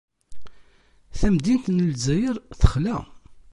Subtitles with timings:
[1.19, 2.97] Tamdint n Lezzayer texla.